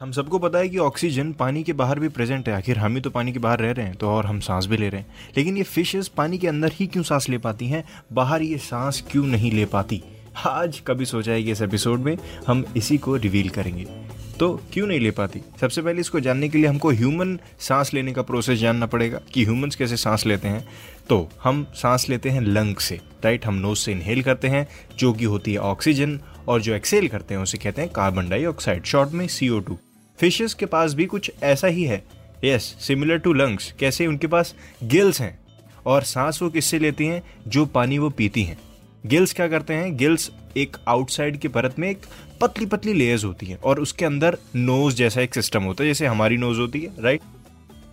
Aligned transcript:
हम 0.00 0.10
सबको 0.12 0.38
पता 0.38 0.58
है 0.58 0.68
कि 0.68 0.78
ऑक्सीजन 0.78 1.32
पानी 1.32 1.62
के 1.62 1.72
बाहर 1.72 2.00
भी 2.00 2.08
प्रेजेंट 2.08 2.48
है। 2.48 2.54
आखिर 2.54 2.78
हम 2.78 2.94
ही 2.94 3.00
तो 3.00 3.10
पानी 3.10 3.32
के 3.32 3.38
बाहर 3.38 3.60
रह 3.60 3.70
रहे 3.70 3.86
हैं 3.86 3.94
तो 3.94 4.08
और 4.08 4.26
हम 4.26 4.40
सांस 4.40 4.66
भी 4.66 4.76
ले 4.76 4.88
रहे 4.88 5.00
हैं। 5.00 5.14
लेकिन 5.36 5.56
ये 5.56 5.62
फिशेस 5.62 6.08
पानी 6.08 6.38
के 6.38 6.48
अंदर 6.48 6.72
ही 6.74 6.86
क्यों 6.86 7.02
सांस 7.02 7.28
ले 7.28 7.38
पाती 7.38 7.66
हैं? 7.66 7.82
बाहर 8.12 8.42
ये 8.42 8.58
सांस 8.58 9.02
क्यों 9.10 9.24
नहीं 9.26 9.50
ले 9.52 9.64
पाती? 9.64 10.02
आज 10.46 10.80
कभी 10.86 11.04
सोचा 11.04 11.32
है 11.32 11.42
कि 11.42 11.50
इस 11.50 11.62
एपिसोड 11.62 12.00
में 12.00 12.16
हम 12.46 12.64
इसी 12.76 12.98
को 12.98 13.16
रिवील 13.16 13.48
करेंगे। 13.48 13.84
तो 14.38 14.62
क्यों 14.72 14.86
नहीं 14.86 15.00
ले 15.00 15.10
पाती? 15.10 15.40
सबसे 15.60 15.82
पहले 15.82 16.00
इसको 16.00 16.20
जानने 16.20 16.48
के 16.48 16.58
लिए 16.58 16.66
हमको 16.66 16.90
ह्यूमन 16.90 17.38
सांस 17.60 17.92
लेने 17.94 18.12
का 18.12 18.22
प्रोसेस 18.22 18.58
जानना 18.58 18.86
पड़ेगा 18.86 19.20
कि 19.34 19.44
ह्यूमंस 19.44 19.76
कैसे 19.76 19.96
सांस 19.96 20.26
लेते 20.26 20.48
हैं। 20.48 20.64
तो 21.08 21.28
हम 21.42 21.66
सांस 21.74 22.08
लेते 22.08 22.30
हैं 22.30 22.40
लंग 22.40 22.76
से 22.76 23.00
राइट 23.24 23.46
हम 23.46 23.54
नोज़ 23.54 23.78
से 23.78 23.92
इनहेल 23.92 24.22
करते 24.22 24.48
हैं, 24.48 24.66
जो 24.98 25.12
कि 25.12 25.24
होती 25.24 25.52
है 25.52 25.58
ऑक्सीजन 25.58 26.18
और 26.48 26.62
जो 26.62 26.74
एक्सेल 26.74 27.08
करते 27.08 27.34
हैं 27.34 27.42
उसे 27.42 27.58
कहते 27.58 27.82
हैं 27.82 27.90
कार्बन 27.92 28.28
डाइऑक्साइड 28.28 28.84
शॉर्ट 28.84 29.10
में 29.10 29.26
टू 29.40 29.78
फिशेस 30.20 30.54
के 30.54 30.66
पास 30.66 30.94
भी 30.94 31.06
कुछ 31.06 31.30
ऐसा 31.42 31.66
ही 31.66 31.84
है। 31.84 32.04
यस 32.44 32.62
सिमिलर 32.80 33.18
टू 33.18 33.32
लंग्स 33.32 33.72
कैसे 33.78 34.06
उनके 34.06 34.26
पास 34.26 34.54
गिल्स 34.84 35.20
हैं 35.20 35.38
और 35.86 36.02
सांस 36.02 36.42
वो 36.42 36.48
किससे 36.48 36.78
लेती 36.78 37.06
हैं? 37.06 37.22
जो 37.48 37.66
पानी 37.66 37.98
वो 37.98 38.10
पीती 38.10 38.42
हैं। 38.42 38.58
गिल्स 39.06 39.32
क्या 39.32 39.48
करते 39.48 39.74
हैं? 39.74 39.96
गिल्स 39.96 40.30
एक 40.56 40.76
आउटसाइड 40.88 41.38
की 41.38 41.48
परत 41.48 41.78
में 41.78 41.90
एक 41.90 41.98
पतली 42.40 42.66
पतली 42.66 42.92
लेयर्स 42.92 43.24
होती 43.24 43.46
हैं 43.46 43.58
और 43.58 43.80
उसके 43.80 44.04
अंदर 44.04 44.38
नोज़ 44.56 44.94
जैसा 44.94 45.20
एक 45.20 45.34
सिस्टम 45.34 45.62
होता 45.62 45.84
है, 45.84 45.90
जैसे 45.90 46.06
हमारी 46.06 46.36
नोज़ 46.36 46.58
होती 46.58 46.80
है 46.80 47.02
राइट 47.02 47.20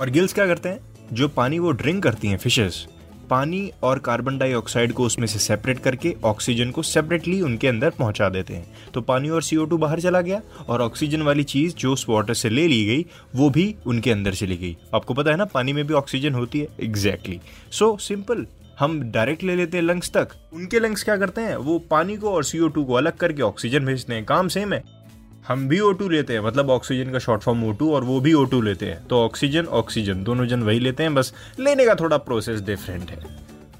और 0.00 0.10
गिल्स 0.10 0.32
क्या 0.32 0.46
करते 0.46 0.68
हैं? 0.68 0.80
जो 1.12 1.28
पानी 1.28 1.58
वो 1.58 1.70
ड्रिंक 1.70 2.02
करती 2.02 2.28
हैं 2.28 2.38
फिशेस 2.38 2.86
पानी 3.30 3.70
और 3.82 3.98
कार्बन 3.98 4.38
डाइऑक्साइड 4.38 4.92
को 4.92 5.04
उसमें 5.04 5.26
से 5.26 5.38
सेपरेट 5.38 5.78
करके 5.78 6.14
ऑक्सीजन 6.24 6.70
को 6.70 6.82
सेपरेटली 6.82 7.40
उनके 7.40 7.68
अंदर 7.68 7.90
पहुँचा 7.90 8.28
देते 8.28 8.54
हैं। 8.54 8.66
तो 8.94 9.00
पानी 9.00 9.28
और 9.28 9.42
सीओ 9.42 9.66
बाहर 9.66 10.00
चला 10.00 10.20
गया 10.20 10.42
और 10.68 10.82
ऑक्सीजन 10.82 11.22
वाली 11.22 11.44
चीज़ 11.44 11.74
जो 11.74 11.92
उस 11.92 12.06
वाटर 12.08 12.34
से 12.34 12.48
ले 12.48 12.68
ली 12.68 12.84
गई, 12.84 13.06
वो 13.36 13.50
भी 13.50 13.74
उनके 13.86 14.10
अंदर 14.10 14.34
चली 14.34 14.56
गई। 14.56 14.76
आपको 14.94 15.14
पता 15.14 15.30
है 15.30 15.36
ना, 15.36 15.44
पानी 15.44 15.72
में 15.72 15.86
भी 15.86 15.94
ऑक्सीजन 15.94 16.34
होती 16.34 16.60
है? 16.60 16.68
एग्जैक्टली 16.80 17.40
सो 17.70 17.96
सिंपल 18.00 18.46
हम 18.78 19.10
डायरेक्ट 19.10 19.42
ले 19.42 19.56
लेते 19.56 19.76
हैं 19.76 19.84
लंग्स 19.84 20.10
तक। 20.10 20.28
उनके 20.52 20.80
लंग्स 20.80 21.04
क्या 21.04 21.16
करते 21.16 21.40
हैं? 21.40 21.56
वो 21.56 21.78
पानी 21.78 22.16
को 22.16 22.30
और 22.30 22.44
सीओ 22.44 22.68
को 22.68 22.94
अलग 22.94 23.12
करके 23.12 23.42
ऑक्सीजन 23.42 23.84
भेजते 23.86 24.14
हैं। 24.14 24.24
काम 24.24 24.48
सेम 24.48 24.72
है। 24.72 25.03
हम 25.44 25.66
भी 25.68 25.78
O2 25.80 26.08
लेते 26.10 26.32
हैं 26.32 26.40
मतलब 26.40 26.70
ऑक्सीजन 26.70 27.10
का 27.12 27.18
शॉर्ट 27.18 27.42
फॉर्म 27.42 27.64
O2 27.64 27.88
और 27.92 28.04
वो 28.04 28.20
भी 28.20 28.32
O2 28.34 28.62
लेते 28.62 28.86
हैं। 28.86 29.06
तो 29.06 29.18
ऑक्सीजन 29.24 29.66
ऑक्सीजन 29.72 30.22
दोनों 30.24 30.46
जन 30.46 30.62
वही 30.62 30.80
लेते 30.80 31.02
हैं, 31.02 31.14
बस 31.14 31.32
लेने 31.60 31.86
का 31.86 31.94
थोड़ा 31.94 32.16
प्रोसेस 32.18 32.60
डिफरेंट 32.60 33.10
है। 33.10 33.18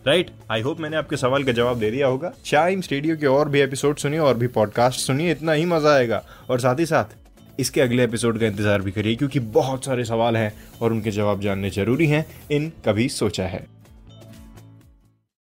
राइट 0.07 0.31
आई 0.51 0.61
होप 0.61 0.81
मैंने 0.81 0.97
आपके 0.97 1.17
सवाल 1.17 1.45
का 1.45 1.53
जवाब 1.53 1.79
दे 1.79 1.91
दिया 1.91 2.07
होगा। 2.07 2.33
चाइम 2.45 2.81
स्टेडियो 2.81 3.17
के 3.17 3.27
और 3.27 3.49
भी 3.49 3.61
एपिसोड 3.61 3.97
सुनिए, 3.97 4.19
और 4.19 4.37
भी 4.37 4.47
पॉडकास्ट 4.49 5.01
सुनिए, 5.01 5.31
इतना 5.31 5.53
ही 5.53 5.65
मज़ा 5.65 5.95
आएगा। 5.95 6.23
और 6.51 6.61
साथ 6.61 6.81
ही 6.81 6.87
साथ, 6.87 7.17
इसके 7.61 7.81
अगले 7.81 8.05
एपिसोड 8.05 8.39
का 8.39 8.47
इंतज़ार 8.47 8.83
भी 8.83 8.93
करिए, 8.93 9.17
क्योंकि 9.17 9.41
बहुत 9.41 9.85
सारे 9.85 10.05
सवाल 10.05 10.37
हैं 10.37 10.53
और 10.83 10.93
उनके 10.93 11.11
जवाब 11.11 11.41
जानने 11.41 11.71
ज़रूरी 11.71 12.07
हैं, 12.07 12.27
इन 12.51 12.73
कभी 12.87 13.09
सोचा 13.09 13.47
है। 13.47 13.67